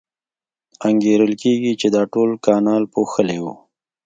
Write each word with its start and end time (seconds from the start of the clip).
انګېرل 0.87 1.33
کېږي 1.41 1.73
چې 1.79 1.87
دا 1.95 2.03
ټول 2.13 2.29
کانال 2.45 2.83
پوښلی 2.93 3.37
و. 3.43 3.45